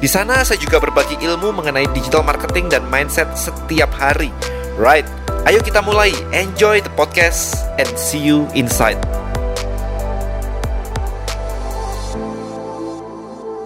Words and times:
Di 0.00 0.08
sana 0.08 0.40
saya 0.48 0.56
juga 0.56 0.80
berbagi 0.80 1.20
ilmu 1.20 1.60
mengenai 1.60 1.84
digital 1.92 2.24
marketing 2.24 2.72
dan 2.72 2.80
mindset 2.88 3.28
setiap 3.36 3.92
hari. 3.92 4.32
Right, 4.80 5.04
ayo 5.44 5.60
kita 5.60 5.84
mulai. 5.84 6.08
Enjoy 6.32 6.80
the 6.80 6.88
podcast 6.96 7.68
and 7.76 7.84
see 8.00 8.16
you 8.16 8.48
inside. 8.56 8.96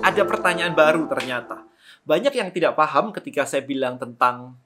Ada 0.03 0.27
pertanyaan 0.27 0.75
baru 0.75 1.07
ternyata. 1.07 1.71
Banyak 2.03 2.35
yang 2.35 2.51
tidak 2.51 2.75
paham 2.75 3.15
ketika 3.15 3.47
saya 3.47 3.63
bilang 3.63 4.03
tentang 4.03 4.59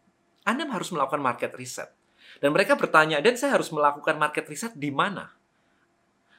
Anda 0.49 0.65
harus 0.73 0.89
melakukan 0.89 1.21
market 1.21 1.53
research. 1.53 1.93
Dan 2.41 2.57
mereka 2.57 2.81
bertanya, 2.81 3.21
dan 3.21 3.37
saya 3.37 3.61
harus 3.61 3.69
melakukan 3.69 4.17
market 4.17 4.49
research 4.49 4.73
di 4.73 4.89
mana? 4.89 5.37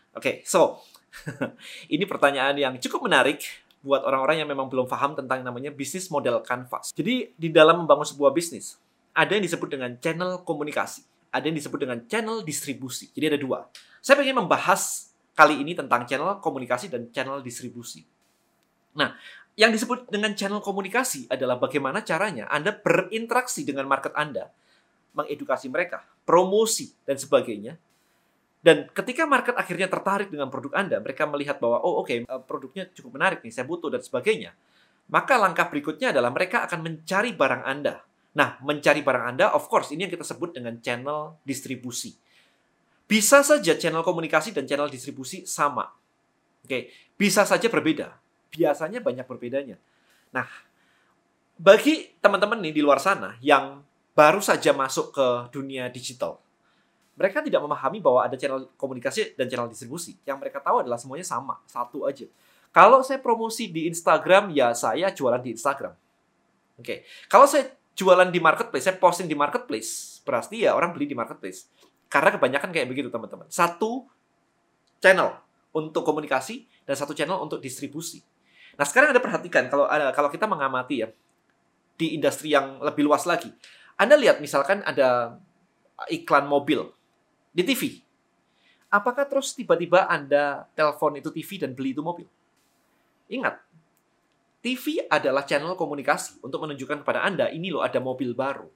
Oke, 0.10 0.26
okay, 0.26 0.36
so 0.42 0.82
ini 1.94 2.10
pertanyaan 2.10 2.58
yang 2.58 2.74
cukup 2.82 3.06
menarik 3.06 3.69
buat 3.80 4.04
orang-orang 4.04 4.44
yang 4.44 4.50
memang 4.50 4.68
belum 4.68 4.86
paham 4.86 5.16
tentang 5.16 5.40
namanya 5.40 5.72
bisnis 5.72 6.12
model 6.12 6.44
canvas. 6.44 6.92
Jadi 6.92 7.32
di 7.36 7.50
dalam 7.52 7.84
membangun 7.84 8.04
sebuah 8.04 8.36
bisnis, 8.36 8.76
ada 9.16 9.32
yang 9.36 9.44
disebut 9.44 9.70
dengan 9.72 9.96
channel 10.00 10.44
komunikasi, 10.44 11.04
ada 11.32 11.46
yang 11.48 11.56
disebut 11.56 11.80
dengan 11.80 12.00
channel 12.08 12.44
distribusi. 12.44 13.08
Jadi 13.16 13.36
ada 13.36 13.40
dua. 13.40 13.60
Saya 14.04 14.20
ingin 14.24 14.44
membahas 14.44 15.12
kali 15.36 15.64
ini 15.64 15.76
tentang 15.76 16.04
channel 16.04 16.44
komunikasi 16.44 16.92
dan 16.92 17.08
channel 17.16 17.40
distribusi. 17.40 18.04
Nah, 19.00 19.16
yang 19.56 19.72
disebut 19.72 20.08
dengan 20.12 20.36
channel 20.36 20.60
komunikasi 20.60 21.32
adalah 21.32 21.60
bagaimana 21.60 22.04
caranya 22.04 22.48
Anda 22.52 22.76
berinteraksi 22.76 23.64
dengan 23.64 23.88
market 23.88 24.12
Anda, 24.16 24.52
mengedukasi 25.16 25.72
mereka, 25.72 26.04
promosi, 26.28 26.92
dan 27.04 27.16
sebagainya, 27.16 27.76
dan 28.60 28.92
ketika 28.92 29.24
market 29.24 29.56
akhirnya 29.56 29.88
tertarik 29.88 30.28
dengan 30.28 30.52
produk 30.52 30.76
Anda, 30.76 31.00
mereka 31.00 31.24
melihat 31.24 31.64
bahwa, 31.64 31.80
oh 31.80 32.04
oke, 32.04 32.12
okay, 32.12 32.18
eh, 32.28 32.42
produknya 32.44 32.92
cukup 32.92 33.16
menarik 33.16 33.40
nih, 33.40 33.56
saya 33.56 33.64
butuh 33.64 33.88
dan 33.88 34.04
sebagainya. 34.04 34.52
Maka 35.10 35.40
langkah 35.40 35.72
berikutnya 35.72 36.12
adalah 36.12 36.30
mereka 36.30 36.68
akan 36.68 36.80
mencari 36.84 37.32
barang 37.34 37.64
Anda. 37.64 38.04
Nah, 38.36 38.60
mencari 38.62 39.02
barang 39.02 39.26
Anda, 39.36 39.56
of 39.56 39.66
course, 39.72 39.96
ini 39.96 40.06
yang 40.06 40.14
kita 40.14 40.28
sebut 40.28 40.60
dengan 40.60 40.76
channel 40.84 41.40
distribusi. 41.48 42.14
Bisa 43.10 43.42
saja 43.42 43.74
channel 43.74 44.06
komunikasi 44.06 44.54
dan 44.54 44.70
channel 44.70 44.92
distribusi 44.92 45.48
sama. 45.48 45.90
Oke, 46.62 46.68
okay. 46.68 46.82
bisa 47.16 47.48
saja 47.48 47.66
berbeda. 47.72 48.14
Biasanya 48.54 49.02
banyak 49.02 49.26
berbedanya. 49.26 49.80
Nah, 50.30 50.46
bagi 51.58 52.12
teman-teman 52.20 52.60
nih 52.60 52.76
di 52.76 52.82
luar 52.84 53.02
sana 53.02 53.40
yang 53.40 53.82
baru 54.14 54.44
saja 54.44 54.76
masuk 54.76 55.16
ke 55.16 55.28
dunia 55.56 55.88
digital, 55.90 56.38
mereka 57.20 57.44
tidak 57.44 57.60
memahami 57.60 58.00
bahwa 58.00 58.24
ada 58.24 58.40
channel 58.40 58.72
komunikasi 58.80 59.36
dan 59.36 59.52
channel 59.52 59.68
distribusi. 59.68 60.16
Yang 60.24 60.40
mereka 60.40 60.64
tahu 60.64 60.88
adalah 60.88 60.96
semuanya 60.96 61.28
sama, 61.28 61.60
satu 61.68 62.08
aja. 62.08 62.24
Kalau 62.72 63.04
saya 63.04 63.20
promosi 63.20 63.68
di 63.68 63.92
Instagram, 63.92 64.56
ya 64.56 64.72
saya 64.72 65.12
jualan 65.12 65.44
di 65.44 65.52
Instagram. 65.52 65.92
Oke. 66.80 66.86
Okay. 66.88 66.98
Kalau 67.28 67.44
saya 67.44 67.76
jualan 67.92 68.32
di 68.32 68.40
marketplace, 68.40 68.88
saya 68.88 68.96
posting 68.96 69.28
di 69.28 69.36
marketplace, 69.36 70.24
berarti 70.24 70.64
ya 70.64 70.72
orang 70.72 70.96
beli 70.96 71.12
di 71.12 71.18
marketplace. 71.18 71.68
Karena 72.08 72.32
kebanyakan 72.32 72.72
kayak 72.72 72.88
begitu, 72.88 73.12
teman-teman. 73.12 73.52
Satu 73.52 74.08
channel 75.04 75.36
untuk 75.76 76.08
komunikasi 76.08 76.72
dan 76.88 76.96
satu 76.96 77.12
channel 77.12 77.44
untuk 77.44 77.60
distribusi. 77.60 78.24
Nah, 78.80 78.88
sekarang 78.88 79.12
Anda 79.12 79.20
perhatikan 79.20 79.68
kalau 79.68 79.92
ada 79.92 80.16
kalau 80.16 80.32
kita 80.32 80.48
mengamati 80.48 81.04
ya 81.04 81.12
di 82.00 82.16
industri 82.16 82.56
yang 82.56 82.80
lebih 82.80 83.04
luas 83.04 83.28
lagi. 83.28 83.52
Anda 84.00 84.16
lihat 84.16 84.40
misalkan 84.40 84.80
ada 84.88 85.36
iklan 86.08 86.48
mobil 86.48 86.88
di 87.50 87.64
TV. 87.66 88.02
Apakah 88.90 89.30
terus 89.30 89.54
tiba-tiba 89.54 90.10
Anda 90.10 90.66
telepon 90.74 91.18
itu 91.22 91.30
TV 91.30 91.62
dan 91.62 91.78
beli 91.78 91.94
itu 91.94 92.02
mobil? 92.02 92.26
Ingat, 93.30 93.62
TV 94.60 95.06
adalah 95.08 95.46
channel 95.46 95.78
komunikasi 95.78 96.42
untuk 96.44 96.66
menunjukkan 96.66 97.06
kepada 97.06 97.24
Anda, 97.24 97.48
ini 97.54 97.70
loh 97.70 97.86
ada 97.86 98.02
mobil 98.02 98.36
baru. 98.36 98.68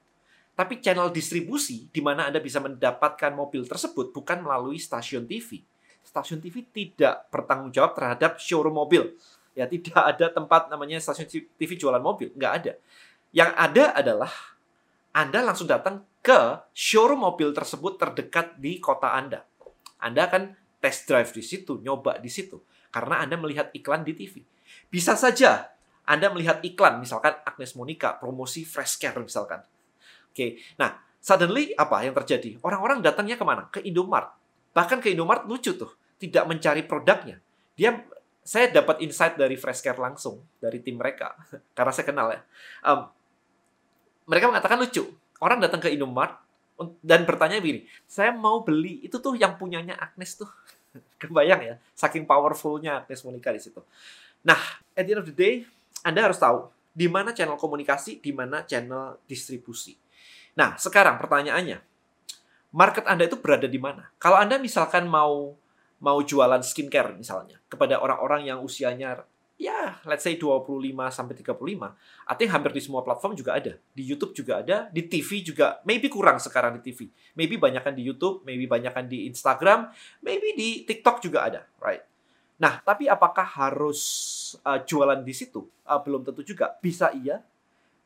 Tapi 0.54 0.78
channel 0.78 1.10
distribusi 1.10 1.90
di 1.90 1.98
mana 1.98 2.30
Anda 2.30 2.38
bisa 2.38 2.62
mendapatkan 2.62 3.34
mobil 3.34 3.66
tersebut 3.66 4.14
bukan 4.14 4.46
melalui 4.46 4.78
stasiun 4.78 5.26
TV. 5.26 5.66
Stasiun 6.06 6.38
TV 6.38 6.62
tidak 6.70 7.26
bertanggung 7.28 7.74
jawab 7.74 7.98
terhadap 7.98 8.38
showroom 8.38 8.78
mobil. 8.78 9.18
Ya, 9.58 9.66
tidak 9.66 9.98
ada 9.98 10.30
tempat 10.30 10.70
namanya 10.70 11.02
stasiun 11.02 11.26
TV 11.58 11.70
jualan 11.74 11.98
mobil, 11.98 12.30
nggak 12.38 12.52
ada. 12.62 12.72
Yang 13.34 13.50
ada 13.58 13.84
adalah 13.98 14.32
Anda 15.14 15.46
langsung 15.46 15.70
datang 15.70 16.02
ke 16.18 16.58
showroom 16.74 17.22
mobil 17.22 17.54
tersebut 17.54 18.02
terdekat 18.02 18.58
di 18.58 18.82
kota 18.82 19.14
Anda. 19.14 19.46
Anda 20.02 20.26
akan 20.26 20.58
test 20.82 21.06
drive 21.06 21.30
di 21.30 21.40
situ, 21.40 21.78
nyoba 21.78 22.18
di 22.18 22.26
situ. 22.26 22.58
Karena 22.90 23.22
Anda 23.22 23.38
melihat 23.38 23.70
iklan 23.70 24.02
di 24.02 24.18
TV. 24.18 24.42
Bisa 24.90 25.14
saja 25.14 25.70
Anda 26.04 26.28
melihat 26.34 26.60
iklan, 26.60 27.00
misalkan 27.00 27.38
Agnes 27.46 27.72
Monica, 27.78 28.18
promosi 28.18 28.66
fresh 28.66 29.00
care 29.00 29.16
misalkan. 29.16 29.64
Oke, 30.28 30.60
nah 30.76 31.00
suddenly 31.22 31.72
apa 31.78 32.04
yang 32.04 32.12
terjadi? 32.12 32.60
Orang-orang 32.60 33.00
datangnya 33.00 33.38
ke 33.38 33.44
mana? 33.46 33.70
Ke 33.70 33.80
Indomart. 33.80 34.34
Bahkan 34.76 35.00
ke 35.00 35.14
Indomart 35.14 35.46
lucu 35.48 35.78
tuh, 35.78 35.94
tidak 36.20 36.44
mencari 36.44 36.84
produknya. 36.84 37.40
Dia 37.78 38.04
saya 38.44 38.68
dapat 38.68 39.00
insight 39.00 39.40
dari 39.40 39.56
fresh 39.56 39.80
care 39.80 39.96
langsung 39.96 40.44
dari 40.60 40.84
tim 40.84 41.00
mereka 41.00 41.32
karena 41.76 41.92
saya 41.94 42.04
kenal 42.04 42.28
ya. 42.28 42.40
Um, 42.84 43.13
mereka 44.24 44.48
mengatakan 44.48 44.80
lucu 44.80 45.04
orang 45.40 45.60
datang 45.60 45.80
ke 45.82 45.92
Indomart 45.92 46.40
dan 47.04 47.22
bertanya 47.22 47.62
begini, 47.62 47.86
saya 48.08 48.34
mau 48.34 48.64
beli 48.66 48.98
itu 49.06 49.22
tuh 49.22 49.38
yang 49.38 49.54
punyanya 49.54 49.94
Agnes 49.94 50.34
tuh. 50.34 50.50
Kebayang 51.20 51.62
ya, 51.62 51.74
saking 51.94 52.26
powerfulnya 52.26 53.04
Agnes 53.04 53.22
Monica 53.22 53.54
di 53.54 53.62
situ. 53.62 53.78
Nah, 54.42 54.58
at 54.92 55.06
the 55.06 55.14
end 55.14 55.22
of 55.22 55.28
the 55.30 55.36
day, 55.36 55.62
Anda 56.02 56.26
harus 56.26 56.38
tahu 56.42 56.68
di 56.90 57.06
mana 57.06 57.30
channel 57.30 57.58
komunikasi, 57.58 58.18
di 58.18 58.30
mana 58.34 58.66
channel 58.66 59.22
distribusi. 59.26 59.94
Nah, 60.54 60.78
sekarang 60.78 61.18
pertanyaannya, 61.18 61.78
market 62.74 63.06
Anda 63.06 63.26
itu 63.26 63.38
berada 63.38 63.66
di 63.70 63.78
mana? 63.78 64.10
Kalau 64.18 64.38
Anda 64.38 64.58
misalkan 64.58 65.06
mau 65.06 65.54
mau 66.02 66.18
jualan 66.20 66.60
skincare 66.60 67.16
misalnya 67.16 67.56
kepada 67.70 67.96
orang-orang 67.96 68.44
yang 68.50 68.60
usianya 68.60 69.24
ya 69.64 69.96
let's 70.04 70.20
say 70.20 70.36
25 70.36 70.92
sampai 71.08 71.34
35. 71.40 72.28
Artinya 72.28 72.50
hampir 72.52 72.72
di 72.76 72.82
semua 72.84 73.00
platform 73.00 73.32
juga 73.32 73.56
ada. 73.56 73.72
Di 73.96 74.04
YouTube 74.04 74.36
juga 74.36 74.60
ada, 74.60 74.92
di 74.92 75.08
TV 75.08 75.40
juga 75.40 75.80
maybe 75.88 76.12
kurang 76.12 76.36
sekarang 76.36 76.76
di 76.76 76.92
TV. 76.92 77.08
Maybe 77.32 77.56
banyakkan 77.56 77.96
di 77.96 78.04
YouTube, 78.04 78.44
maybe 78.44 78.68
banyakkan 78.68 79.08
di 79.08 79.24
Instagram, 79.24 79.88
maybe 80.20 80.52
di 80.52 80.84
TikTok 80.84 81.24
juga 81.24 81.48
ada, 81.48 81.64
right? 81.80 82.04
Nah, 82.60 82.78
tapi 82.84 83.08
apakah 83.10 83.44
harus 83.44 84.00
uh, 84.62 84.78
jualan 84.84 85.24
di 85.24 85.34
situ? 85.34 85.66
Uh, 85.82 85.98
belum 85.98 86.22
tentu 86.22 86.46
juga. 86.46 86.76
Bisa 86.78 87.10
iya, 87.10 87.42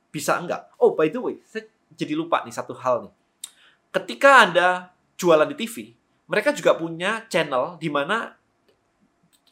bisa 0.08 0.40
enggak. 0.40 0.72
Oh, 0.80 0.96
by 0.96 1.12
the 1.12 1.20
way, 1.20 1.36
saya 1.44 1.68
jadi 1.92 2.16
lupa 2.16 2.40
nih 2.46 2.54
satu 2.54 2.72
hal 2.78 3.10
nih. 3.10 3.14
Ketika 3.92 4.46
Anda 4.48 4.68
jualan 5.20 5.48
di 5.52 5.56
TV, 5.58 5.92
mereka 6.28 6.52
juga 6.52 6.76
punya 6.76 7.24
channel 7.28 7.76
di 7.80 7.88
mana 7.92 8.36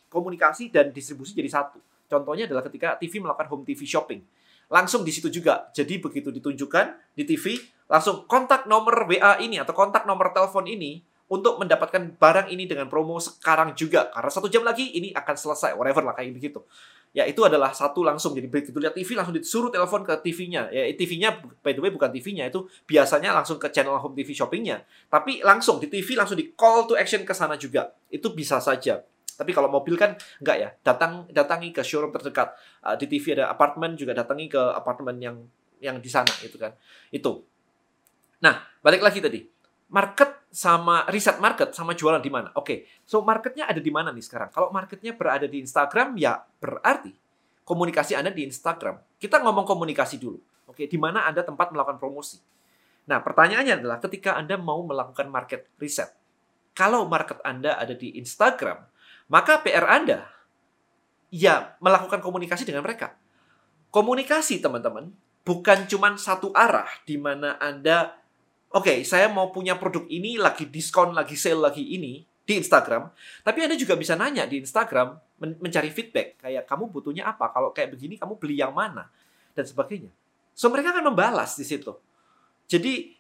komunikasi 0.08 0.72
dan 0.72 0.92
distribusi 0.92 1.36
jadi 1.36 1.50
satu. 1.50 1.81
Contohnya 2.06 2.47
adalah 2.47 2.62
ketika 2.67 2.97
TV 2.97 3.19
melakukan 3.19 3.50
home 3.50 3.67
TV 3.67 3.82
shopping. 3.85 4.23
Langsung 4.67 5.06
di 5.06 5.14
situ 5.14 5.31
juga. 5.31 5.70
Jadi 5.70 6.03
begitu 6.03 6.35
ditunjukkan 6.35 7.14
di 7.14 7.23
TV, 7.23 7.58
langsung 7.87 8.26
kontak 8.26 8.67
nomor 8.67 9.06
WA 9.06 9.38
ini 9.38 9.62
atau 9.62 9.70
kontak 9.75 10.06
nomor 10.06 10.35
telepon 10.35 10.67
ini 10.67 11.03
untuk 11.26 11.58
mendapatkan 11.58 12.14
barang 12.19 12.47
ini 12.55 12.70
dengan 12.70 12.87
promo 12.87 13.19
sekarang 13.19 13.75
juga. 13.75 14.11
Karena 14.14 14.31
satu 14.31 14.47
jam 14.47 14.62
lagi 14.62 14.94
ini 14.94 15.11
akan 15.11 15.35
selesai, 15.35 15.75
whatever 15.75 16.03
lah 16.06 16.14
kayak 16.14 16.35
begitu. 16.35 16.62
Ya 17.17 17.25
itu 17.25 17.41
adalah 17.43 17.73
satu 17.73 18.05
langsung. 18.05 18.37
Jadi 18.37 18.47
begitu 18.47 18.76
lihat 18.76 18.93
TV 18.93 19.17
langsung 19.17 19.32
disuruh 19.32 19.73
telepon 19.73 20.05
ke 20.05 20.14
TV-nya. 20.20 20.69
Ya 20.69 20.85
TV-nya 20.93 21.41
by 21.64 21.73
the 21.73 21.81
way 21.81 21.88
bukan 21.88 22.12
TV-nya 22.12 22.53
itu 22.53 22.69
biasanya 22.85 23.32
langsung 23.32 23.56
ke 23.56 23.73
channel 23.73 23.97
home 23.97 24.12
TV 24.12 24.37
shoppingnya. 24.37 24.85
Tapi 25.08 25.41
langsung 25.41 25.81
di 25.81 25.88
TV 25.88 26.12
langsung 26.12 26.37
di 26.37 26.53
call 26.53 26.85
to 26.85 26.94
action 26.94 27.25
ke 27.25 27.32
sana 27.32 27.56
juga. 27.56 27.88
Itu 28.12 28.37
bisa 28.37 28.61
saja. 28.61 29.00
Tapi 29.36 29.52
kalau 29.52 29.68
mobil 29.68 29.94
kan 30.00 30.16
enggak 30.40 30.56
ya. 30.56 30.68
Datang 30.80 31.28
datangi 31.28 31.70
ke 31.70 31.84
showroom 31.84 32.10
terdekat. 32.10 32.56
Uh, 32.80 32.96
di 32.96 33.06
TV 33.06 33.36
ada 33.36 33.52
apartemen 33.52 33.94
juga 33.94 34.16
datangi 34.16 34.48
ke 34.48 34.58
apartemen 34.58 35.16
yang 35.20 35.36
yang 35.78 36.00
di 36.00 36.08
sana 36.08 36.32
itu 36.40 36.56
kan. 36.56 36.72
Itu. 37.12 37.44
Nah, 38.40 38.64
balik 38.80 39.04
lagi 39.04 39.20
tadi. 39.20 39.44
Market 39.86 40.50
sama 40.50 41.06
riset 41.12 41.38
market 41.38 41.70
sama 41.76 41.94
jualan 41.94 42.18
di 42.18 42.32
mana? 42.32 42.50
Oke. 42.56 42.64
Okay. 42.64 42.78
So 43.04 43.22
marketnya 43.22 43.68
ada 43.68 43.78
di 43.78 43.92
mana 43.92 44.10
nih 44.10 44.24
sekarang? 44.24 44.50
Kalau 44.50 44.72
marketnya 44.72 45.14
berada 45.14 45.46
di 45.46 45.62
Instagram 45.62 46.16
ya 46.18 46.42
berarti 46.58 47.14
komunikasi 47.66 48.14
Anda 48.14 48.30
di 48.30 48.46
Instagram. 48.46 48.98
Kita 49.18 49.42
ngomong 49.42 49.66
komunikasi 49.66 50.16
dulu. 50.22 50.38
Oke, 50.70 50.86
di 50.86 50.98
mana 50.98 51.26
Anda 51.26 51.42
tempat 51.42 51.74
melakukan 51.74 51.98
promosi. 51.98 52.38
Nah, 53.06 53.22
pertanyaannya 53.22 53.82
adalah 53.82 53.98
ketika 54.02 54.34
Anda 54.38 54.58
mau 54.58 54.82
melakukan 54.82 55.30
market 55.30 55.70
research, 55.78 56.14
kalau 56.74 57.06
market 57.06 57.38
Anda 57.42 57.78
ada 57.78 57.94
di 57.94 58.18
Instagram, 58.18 58.82
maka 59.26 59.62
PR 59.62 59.87
Anda 59.87 60.26
ya 61.32 61.75
melakukan 61.82 62.23
komunikasi 62.23 62.64
dengan 62.64 62.87
mereka. 62.87 63.19
Komunikasi, 63.90 64.61
teman-teman, 64.61 65.08
bukan 65.46 65.88
cuma 65.88 66.12
satu 66.20 66.52
arah 66.52 66.88
di 67.08 67.17
mana 67.17 67.56
Anda 67.56 68.14
oke, 68.70 68.87
okay, 68.87 68.99
saya 69.06 69.31
mau 69.31 69.50
punya 69.55 69.78
produk 69.81 70.05
ini 70.11 70.37
lagi 70.37 70.69
diskon, 70.69 71.17
lagi 71.17 71.38
sale 71.38 71.62
lagi 71.62 71.82
ini 71.82 72.20
di 72.46 72.55
Instagram, 72.61 73.11
tapi 73.43 73.67
Anda 73.67 73.75
juga 73.75 73.99
bisa 73.99 74.14
nanya 74.14 74.46
di 74.46 74.62
Instagram 74.62 75.19
men 75.43 75.58
mencari 75.61 75.90
feedback 75.90 76.40
kayak 76.40 76.64
kamu 76.64 76.88
butuhnya 76.88 77.29
apa? 77.29 77.50
Kalau 77.50 77.75
kayak 77.75 77.93
begini 77.93 78.17
kamu 78.17 78.38
beli 78.38 78.62
yang 78.62 78.72
mana? 78.72 79.11
dan 79.56 79.64
sebagainya. 79.64 80.12
So 80.52 80.69
mereka 80.69 80.93
akan 80.93 81.11
membalas 81.11 81.56
di 81.56 81.64
situ. 81.64 81.96
Jadi 82.69 83.17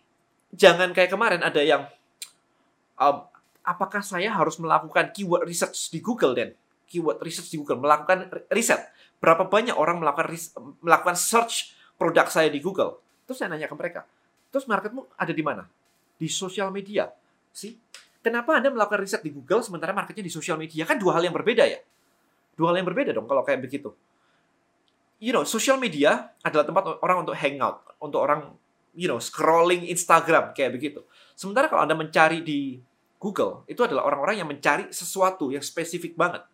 jangan 0.52 0.92
kayak 0.92 1.08
kemarin 1.08 1.40
ada 1.40 1.64
yang 1.64 1.88
apakah 3.66 4.00
saya 4.00 4.30
harus 4.30 4.56
melakukan 4.62 5.10
keyword 5.10 5.44
research 5.44 5.90
di 5.90 5.98
Google 5.98 6.32
dan? 6.32 6.54
Keyword 6.86 7.18
research 7.18 7.50
di 7.50 7.58
Google 7.58 7.82
melakukan 7.82 8.30
riset. 8.54 8.78
Berapa 9.18 9.50
banyak 9.50 9.74
orang 9.74 9.98
melakukan 9.98 10.30
melakukan 10.78 11.18
search 11.18 11.74
produk 11.98 12.30
saya 12.30 12.46
di 12.46 12.62
Google? 12.62 13.02
Terus 13.26 13.42
saya 13.42 13.50
nanya 13.50 13.66
ke 13.66 13.74
mereka 13.74 14.06
terus 14.56 14.64
marketmu 14.64 15.04
ada 15.20 15.32
di 15.36 15.44
mana? 15.44 15.68
Di 16.16 16.32
sosial 16.32 16.72
media. 16.72 17.12
Sih 17.52 17.76
kenapa 18.24 18.56
anda 18.56 18.72
melakukan 18.72 19.04
riset 19.04 19.20
di 19.20 19.28
Google 19.28 19.60
sementara 19.60 19.92
marketnya 19.92 20.24
di 20.24 20.32
sosial 20.32 20.56
media? 20.56 20.88
Kan 20.88 20.96
dua 20.96 21.20
hal 21.20 21.28
yang 21.28 21.36
berbeda 21.36 21.68
ya? 21.68 21.76
Dua 22.56 22.72
hal 22.72 22.80
yang 22.80 22.88
berbeda 22.88 23.12
dong 23.12 23.28
kalau 23.28 23.44
kayak 23.44 23.60
begitu. 23.60 23.92
You 25.20 25.36
know 25.36 25.44
sosial 25.44 25.76
media 25.76 26.32
adalah 26.40 26.64
tempat 26.64 27.04
orang 27.04 27.28
untuk 27.28 27.36
hangout 27.36 27.84
untuk 28.00 28.24
orang 28.24 28.56
you 28.96 29.04
know, 29.04 29.20
scrolling 29.20 29.84
Instagram 29.92 30.56
kayak 30.56 30.72
begitu. 30.72 31.04
Sementara 31.36 31.68
kalau 31.68 31.84
Anda 31.84 31.92
mencari 31.92 32.40
di 32.40 32.80
Google, 33.16 33.64
itu 33.66 33.80
adalah 33.82 34.06
orang-orang 34.06 34.40
yang 34.40 34.48
mencari 34.48 34.92
sesuatu 34.92 35.48
yang 35.50 35.64
spesifik 35.64 36.14
banget. 36.14 36.44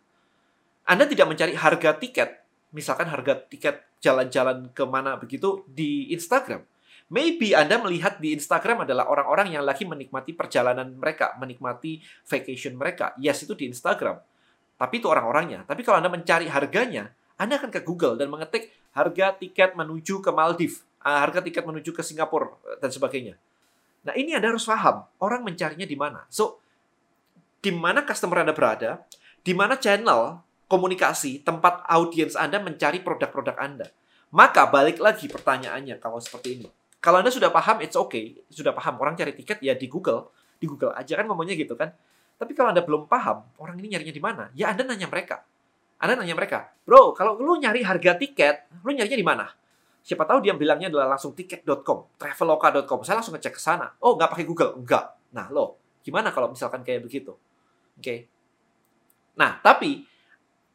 Anda 0.83 1.07
tidak 1.07 1.27
mencari 1.31 1.53
harga 1.55 1.95
tiket, 1.95 2.43
misalkan 2.75 3.07
harga 3.07 3.39
tiket 3.47 3.83
jalan-jalan 4.03 4.71
ke 4.75 4.83
mana 4.83 5.15
begitu 5.15 5.63
di 5.67 6.11
Instagram. 6.11 6.63
Maybe 7.11 7.53
Anda 7.53 7.77
melihat 7.77 8.17
di 8.17 8.33
Instagram 8.33 8.87
adalah 8.87 9.07
orang-orang 9.07 9.53
yang 9.53 9.63
lagi 9.63 9.85
menikmati 9.85 10.33
perjalanan 10.33 10.91
mereka, 10.97 11.35
menikmati 11.37 12.01
vacation 12.25 12.73
mereka. 12.73 13.13
Yes, 13.21 13.43
itu 13.43 13.53
di 13.53 13.69
Instagram. 13.69 14.17
Tapi 14.79 14.99
itu 14.99 15.07
orang-orangnya. 15.07 15.63
Tapi 15.67 15.85
kalau 15.85 16.01
Anda 16.01 16.09
mencari 16.09 16.49
harganya, 16.49 17.13
Anda 17.37 17.61
akan 17.61 17.69
ke 17.69 17.85
Google 17.85 18.17
dan 18.17 18.33
mengetik 18.33 18.73
harga 18.95 19.35
tiket 19.37 19.77
menuju 19.77 20.23
ke 20.23 20.31
Maldives 20.33 20.81
Ah, 21.03 21.19
harga 21.19 21.43
tiket 21.43 21.67
menuju 21.67 21.91
ke 21.91 21.99
Singapura 21.99 22.47
eh, 22.63 22.79
dan 22.79 22.87
sebagainya. 22.87 23.35
Nah, 24.03 24.13
ini 24.19 24.35
Anda 24.35 24.51
harus 24.51 24.67
paham, 24.67 25.07
orang 25.23 25.47
mencarinya 25.47 25.87
di 25.87 25.95
mana. 25.95 26.27
So, 26.27 26.59
di 27.63 27.71
mana 27.71 28.03
customer 28.03 28.43
Anda 28.43 28.51
berada, 28.51 29.03
di 29.39 29.55
mana 29.55 29.79
channel 29.79 30.43
komunikasi, 30.67 31.43
tempat 31.43 31.87
audiens 31.87 32.35
Anda 32.35 32.59
mencari 32.59 32.99
produk-produk 32.99 33.55
Anda. 33.55 33.87
Maka 34.33 34.67
balik 34.67 34.99
lagi 34.99 35.31
pertanyaannya 35.31 36.01
kalau 36.03 36.19
seperti 36.19 36.59
ini. 36.59 36.67
Kalau 36.99 37.23
Anda 37.23 37.31
sudah 37.31 37.51
paham, 37.51 37.79
it's 37.79 37.95
okay. 37.95 38.39
Sudah 38.51 38.75
paham, 38.75 38.99
orang 38.99 39.15
cari 39.15 39.31
tiket 39.35 39.63
ya 39.63 39.75
di 39.75 39.87
Google. 39.87 40.31
Di 40.59 40.65
Google 40.67 40.91
aja 40.95 41.19
kan 41.19 41.27
ngomongnya 41.27 41.55
gitu 41.55 41.75
kan. 41.79 41.91
Tapi 42.35 42.51
kalau 42.51 42.75
Anda 42.75 42.83
belum 42.83 43.07
paham, 43.07 43.47
orang 43.59 43.79
ini 43.79 43.95
nyarinya 43.95 44.15
di 44.15 44.23
mana? 44.23 44.43
Ya 44.57 44.71
Anda 44.71 44.83
nanya 44.83 45.07
mereka. 45.07 45.45
Anda 46.03 46.19
nanya 46.19 46.35
mereka, 46.35 46.67
bro, 46.83 47.15
kalau 47.15 47.39
lu 47.39 47.55
nyari 47.55 47.79
harga 47.79 48.19
tiket, 48.19 48.67
lu 48.83 48.91
nyarinya 48.91 49.15
di 49.15 49.23
mana? 49.23 49.45
Siapa 50.03 50.27
tahu 50.27 50.43
dia 50.43 50.51
bilangnya 50.51 50.91
adalah 50.91 51.15
langsung 51.15 51.31
tiket.com, 51.31 52.19
traveloka.com. 52.19 53.07
Saya 53.07 53.23
langsung 53.23 53.39
ngecek 53.39 53.55
ke 53.55 53.61
sana. 53.63 53.87
Oh, 54.03 54.19
nggak 54.19 54.35
pakai 54.35 54.43
Google? 54.43 54.75
Enggak. 54.75 55.15
Nah, 55.31 55.47
lo, 55.47 55.79
gimana 56.03 56.35
kalau 56.35 56.51
misalkan 56.51 56.83
kayak 56.83 57.07
begitu? 57.07 57.31
Oke. 57.95 58.03
Okay. 58.03 58.19
Nah, 59.39 59.63
tapi 59.63 60.03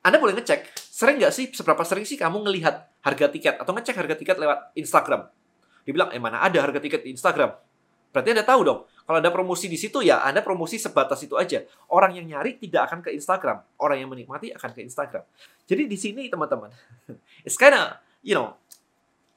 Anda 0.01 0.17
boleh 0.17 0.33
ngecek, 0.41 0.73
sering 0.81 1.21
nggak 1.21 1.35
sih, 1.37 1.53
seberapa 1.53 1.85
sering 1.85 2.09
sih 2.09 2.17
kamu 2.17 2.41
ngelihat 2.49 2.89
harga 3.05 3.29
tiket 3.29 3.55
atau 3.61 3.77
ngecek 3.77 3.95
harga 4.01 4.17
tiket 4.17 4.37
lewat 4.41 4.73
Instagram? 4.81 5.29
Dibilang, 5.85 6.09
eh 6.17 6.21
mana 6.23 6.41
ada 6.41 6.59
harga 6.65 6.81
tiket 6.81 7.05
di 7.05 7.13
Instagram? 7.13 7.53
Berarti 8.09 8.29
Anda 8.33 8.45
tahu 8.49 8.61
dong, 8.65 8.81
kalau 9.05 9.21
Anda 9.21 9.29
promosi 9.29 9.69
di 9.69 9.77
situ 9.77 10.01
ya 10.01 10.25
Anda 10.25 10.41
promosi 10.41 10.81
sebatas 10.81 11.21
itu 11.21 11.37
aja. 11.37 11.61
Orang 11.93 12.17
yang 12.17 12.25
nyari 12.25 12.57
tidak 12.57 12.89
akan 12.89 13.05
ke 13.05 13.13
Instagram, 13.13 13.61
orang 13.77 14.01
yang 14.01 14.09
menikmati 14.09 14.49
akan 14.57 14.73
ke 14.73 14.81
Instagram. 14.81 15.23
Jadi 15.69 15.85
di 15.85 15.97
sini 16.01 16.33
teman-teman, 16.33 16.73
it's 17.47 17.61
kinda, 17.61 18.01
you 18.25 18.33
know, 18.33 18.57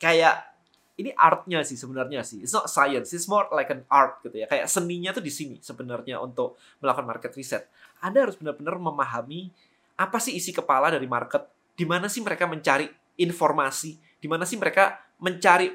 kayak 0.02 0.52
ini 0.98 1.14
artnya 1.14 1.62
sih 1.62 1.78
sebenarnya 1.78 2.26
sih. 2.26 2.42
It's 2.42 2.52
not 2.52 2.68
science, 2.68 3.14
it's 3.14 3.30
more 3.30 3.46
like 3.54 3.70
an 3.70 3.86
art 3.88 4.20
gitu 4.26 4.42
ya. 4.42 4.50
Kayak 4.50 4.68
seninya 4.68 5.14
tuh 5.14 5.24
di 5.24 5.30
sini 5.30 5.62
sebenarnya 5.62 6.18
untuk 6.20 6.58
melakukan 6.82 7.06
market 7.06 7.32
research. 7.38 7.70
Anda 8.02 8.26
harus 8.26 8.36
benar-benar 8.36 8.82
memahami 8.82 9.54
apa 9.98 10.18
sih 10.18 10.34
isi 10.34 10.50
kepala 10.50 10.90
dari 10.90 11.06
market, 11.06 11.46
di 11.78 11.86
mana 11.86 12.10
sih 12.10 12.26
mereka 12.26 12.50
mencari 12.50 12.90
informasi, 13.22 13.98
di 14.18 14.26
mana 14.26 14.44
sih 14.44 14.58
mereka 14.58 14.98
mencari 15.22 15.70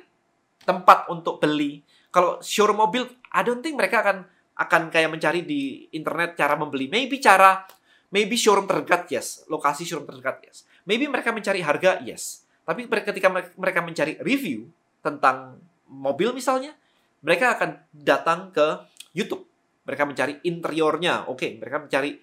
tempat 0.67 1.07
untuk 1.11 1.39
beli. 1.39 1.83
Kalau 2.11 2.43
showroom 2.43 2.83
mobil, 2.83 3.07
I 3.31 3.47
don't 3.47 3.63
think 3.63 3.79
mereka 3.79 4.03
akan 4.03 4.27
akan 4.57 4.83
kayak 4.89 5.13
mencari 5.13 5.47
di 5.47 5.87
internet 5.95 6.35
cara 6.35 6.59
membeli. 6.59 6.91
Maybe 6.91 7.23
cara 7.23 7.63
maybe 8.11 8.35
showroom 8.35 8.67
terdekat, 8.67 9.07
yes. 9.11 9.47
Lokasi 9.47 9.87
showroom 9.87 10.07
terdekat, 10.07 10.43
yes. 10.51 10.67
Maybe 10.83 11.07
mereka 11.07 11.31
mencari 11.31 11.63
harga, 11.63 12.03
yes 12.03 12.46
tapi 12.67 12.91
ketika 12.91 13.31
mereka 13.31 13.81
mencari 13.81 14.19
review 14.19 14.67
tentang 14.99 15.63
mobil 15.87 16.35
misalnya, 16.35 16.75
mereka 17.23 17.55
akan 17.55 17.79
datang 17.95 18.51
ke 18.51 18.83
YouTube. 19.15 19.47
Mereka 19.87 20.03
mencari 20.03 20.35
interiornya, 20.43 21.31
oke. 21.31 21.39
Okay. 21.39 21.51
Mereka 21.63 21.87
mencari 21.87 22.19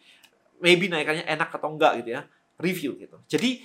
maybe 0.60 0.92
naikannya 0.92 1.24
enak 1.24 1.48
atau 1.56 1.72
enggak 1.72 2.04
gitu 2.04 2.20
ya, 2.20 2.28
review 2.60 3.00
gitu. 3.00 3.18
Jadi 3.32 3.64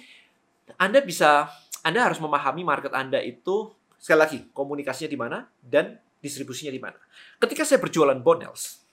Anda 0.79 1.03
bisa, 1.03 1.51
Anda 1.83 2.07
harus 2.07 2.23
memahami 2.23 2.63
market 2.63 2.95
Anda 2.95 3.19
itu 3.27 3.75
sekali 3.99 4.19
lagi 4.23 4.39
komunikasinya 4.55 5.11
di 5.11 5.19
mana 5.19 5.39
dan 5.59 5.99
distribusinya 6.23 6.71
di 6.71 6.79
mana. 6.79 6.99
Ketika 7.43 7.67
saya 7.67 7.83
berjualan 7.83 8.19
bonels, 8.23 8.87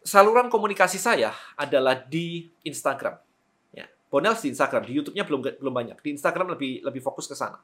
saluran 0.00 0.48
komunikasi 0.48 0.96
saya 0.96 1.36
adalah 1.60 2.00
di 2.00 2.48
Instagram. 2.64 3.29
Bonels 4.10 4.42
di 4.42 4.50
Instagram, 4.50 4.82
di 4.84 4.92
YouTube-nya 4.98 5.22
belum 5.22 5.40
belum 5.62 5.74
banyak. 5.74 5.98
Di 6.02 6.10
Instagram 6.18 6.58
lebih 6.58 6.82
lebih 6.82 6.98
fokus 6.98 7.30
ke 7.30 7.38
sana. 7.38 7.62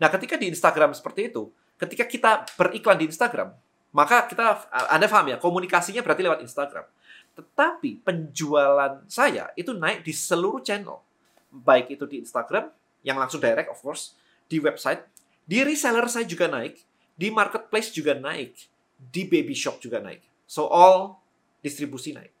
Nah, 0.00 0.08
ketika 0.08 0.40
di 0.40 0.48
Instagram 0.48 0.96
seperti 0.96 1.28
itu, 1.28 1.52
ketika 1.76 2.08
kita 2.08 2.30
beriklan 2.56 2.96
di 2.96 3.06
Instagram, 3.06 3.52
maka 3.92 4.24
kita 4.24 4.64
Anda 4.90 5.06
paham 5.06 5.30
ya, 5.30 5.36
komunikasinya 5.36 6.00
berarti 6.00 6.22
lewat 6.24 6.40
Instagram. 6.40 6.88
Tetapi 7.36 8.00
penjualan 8.00 9.04
saya 9.06 9.52
itu 9.54 9.76
naik 9.76 10.02
di 10.02 10.16
seluruh 10.16 10.64
channel. 10.64 11.04
Baik 11.52 11.94
itu 11.94 12.08
di 12.08 12.24
Instagram 12.24 12.72
yang 13.04 13.20
langsung 13.20 13.38
direct 13.38 13.70
of 13.70 13.78
course, 13.78 14.16
di 14.48 14.58
website, 14.58 15.04
di 15.44 15.60
reseller 15.62 16.08
saya 16.08 16.24
juga 16.24 16.48
naik, 16.48 16.80
di 17.14 17.28
marketplace 17.28 17.92
juga 17.92 18.16
naik, 18.16 18.56
di 18.96 19.28
baby 19.28 19.52
shop 19.54 19.78
juga 19.78 20.00
naik. 20.00 20.24
So 20.48 20.66
all 20.66 21.20
distribusi 21.60 22.16
naik. 22.16 22.32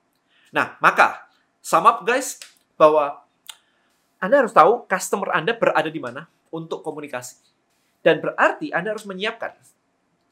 Nah, 0.54 0.78
maka 0.80 1.28
sum 1.60 1.84
up 1.84 2.02
guys 2.06 2.38
bahwa 2.78 3.23
anda 4.24 4.40
harus 4.40 4.56
tahu 4.56 4.88
customer 4.88 5.36
Anda 5.36 5.52
berada 5.52 5.92
di 5.92 6.00
mana 6.00 6.24
untuk 6.48 6.80
komunikasi. 6.80 7.44
Dan 8.00 8.24
berarti 8.24 8.72
Anda 8.72 8.96
harus 8.96 9.04
menyiapkan 9.04 9.52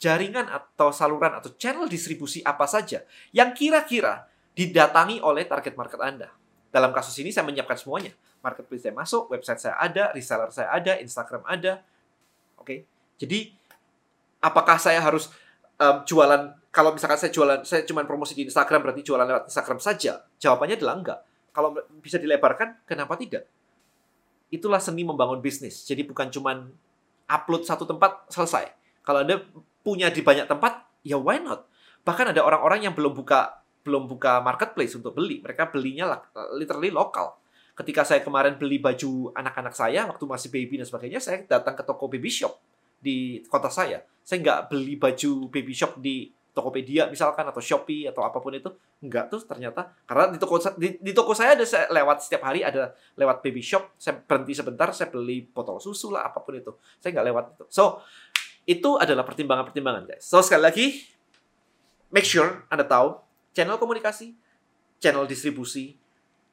jaringan 0.01 0.49
atau 0.49 0.89
saluran 0.91 1.37
atau 1.37 1.53
channel 1.61 1.85
distribusi 1.87 2.41
apa 2.41 2.65
saja 2.65 3.05
yang 3.37 3.53
kira-kira 3.53 4.25
didatangi 4.57 5.21
oleh 5.21 5.45
target 5.45 5.77
market 5.77 6.01
Anda. 6.01 6.33
Dalam 6.73 6.89
kasus 6.97 7.13
ini 7.21 7.29
saya 7.29 7.45
menyiapkan 7.45 7.77
semuanya. 7.77 8.17
Marketplace 8.41 8.83
saya 8.89 8.97
masuk, 8.97 9.29
website 9.29 9.61
saya 9.61 9.77
ada, 9.77 10.09
reseller 10.17 10.49
saya 10.49 10.73
ada, 10.73 10.97
Instagram 10.97 11.45
ada. 11.45 11.85
Oke. 12.57 12.65
Okay? 12.65 12.79
Jadi 13.21 13.53
apakah 14.41 14.81
saya 14.81 15.05
harus 15.05 15.29
um, 15.77 16.01
jualan 16.09 16.57
kalau 16.73 16.97
misalkan 16.97 17.21
saya 17.21 17.29
jualan 17.29 17.61
saya 17.69 17.85
cuma 17.85 18.03
promosi 18.09 18.33
di 18.33 18.49
Instagram 18.49 18.89
berarti 18.89 19.05
jualan 19.05 19.29
lewat 19.29 19.45
Instagram 19.53 19.79
saja? 19.85 20.25
Jawabannya 20.41 20.81
adalah 20.81 20.97
enggak. 20.97 21.19
Kalau 21.53 21.77
bisa 22.01 22.17
dilebarkan, 22.17 22.89
kenapa 22.89 23.15
tidak? 23.21 23.45
Itulah 24.53 24.79
seni 24.79 25.03
membangun 25.03 25.41
bisnis. 25.41 25.89
Jadi 25.89 26.05
bukan 26.05 26.29
cuma 26.29 26.69
upload 27.25 27.65
satu 27.65 27.89
tempat 27.89 28.29
selesai. 28.29 28.69
Kalau 29.01 29.25
Anda 29.25 29.41
punya 29.81 30.13
di 30.13 30.21
banyak 30.21 30.45
tempat, 30.47 30.85
ya 31.03 31.17
why 31.17 31.41
not? 31.41 31.65
Bahkan 32.05 32.37
ada 32.37 32.45
orang-orang 32.45 32.85
yang 32.87 32.95
belum 32.95 33.17
buka 33.17 33.65
belum 33.83 34.07
buka 34.07 34.39
marketplace 34.45 34.95
untuk 34.95 35.17
beli. 35.17 35.43
Mereka 35.43 35.73
belinya 35.75 36.21
literally 36.55 36.93
lokal. 36.93 37.35
Ketika 37.73 38.05
saya 38.05 38.21
kemarin 38.21 38.61
beli 38.61 38.79
baju 38.79 39.33
anak-anak 39.33 39.75
saya 39.75 40.07
waktu 40.07 40.23
masih 40.29 40.53
baby 40.53 40.79
dan 40.79 40.87
sebagainya, 40.87 41.19
saya 41.19 41.43
datang 41.49 41.75
ke 41.75 41.83
toko 41.83 42.07
baby 42.07 42.31
shop 42.31 42.61
di 43.03 43.43
kota 43.49 43.73
saya. 43.73 44.05
Saya 44.23 44.39
nggak 44.45 44.61
beli 44.71 44.95
baju 45.01 45.51
baby 45.51 45.75
shop 45.75 45.99
di 45.99 46.31
Tokopedia 46.53 47.09
misalkan 47.09 47.49
atau 47.49 47.65
Shopee 47.65 48.05
atau 48.05 48.21
apa 48.29 48.37
pun 48.37 48.53
itu 48.53 48.69
enggak. 49.01 49.33
Tuh 49.33 49.41
ternyata 49.41 49.89
karena 50.05 50.37
di 50.37 50.39
toko 50.39 50.61
di, 50.77 51.01
di 51.01 51.13
toko 51.17 51.33
saya 51.33 51.57
ada 51.57 51.65
saya 51.65 51.89
lewat 51.89 52.29
setiap 52.29 52.45
hari 52.45 52.61
ada 52.61 52.93
lewat 53.17 53.41
baby 53.41 53.65
shop 53.65 53.97
saya 53.97 54.21
berhenti 54.21 54.53
sebentar 54.53 54.93
saya 54.93 55.09
beli 55.09 55.49
botol 55.49 55.81
susu 55.81 56.13
lah 56.13 56.29
apa 56.29 56.45
pun 56.45 56.53
itu. 56.61 56.77
Saya 57.01 57.17
nggak 57.17 57.27
lewat 57.33 57.45
itu. 57.57 57.65
So 57.73 58.05
itu 58.69 59.01
adalah 59.01 59.25
pertimbangan-pertimbangan 59.25 60.05
guys. 60.13 60.29
So 60.29 60.45
sekali 60.45 60.63
lagi 60.69 60.87
make 62.13 62.29
sure 62.29 62.69
anda 62.69 62.85
tahu 62.85 63.17
channel 63.57 63.81
komunikasi 63.81 64.37
channel 65.01 65.25
distribusi 65.25 65.97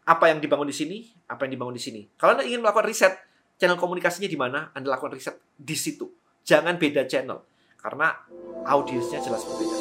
apa 0.08 0.32
yang 0.32 0.39
dibangun 0.39 0.72
di 0.72 0.75
sini 0.79 0.98
apa 1.27 1.44
yang 1.44 1.60
dibangun 1.60 1.75
di 1.75 1.84
sini. 1.84 2.01
Kalau 2.15 2.39
anda 2.39 2.48
ingin 2.48 2.63
melakukan 2.63 2.88
riset 2.88 3.20
channel 3.60 3.75
komunikasinya 3.75 4.32
di 4.32 4.39
mana 4.39 4.72
anda 4.72 4.96
lakukan 4.96 5.12
riset 5.12 5.36
di 5.60 5.75
situ. 5.75 6.08
Jangan 6.48 6.79
beda 6.79 7.03
channel 7.03 7.44
karena 7.79 8.15
audiensnya 8.68 9.24
jelas 9.24 9.44
berbeda 9.48 9.78